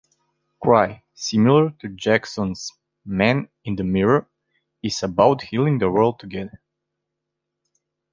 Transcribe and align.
"Cry", 0.63 1.03
similar 1.13 1.75
to 1.79 1.89
Jackson's 1.89 2.71
"Man 3.05 3.49
in 3.63 3.75
the 3.75 3.83
Mirror", 3.83 4.27
is 4.81 5.03
about 5.03 5.43
healing 5.43 5.77
the 5.77 5.91
world 5.91 6.17
together. 6.19 6.59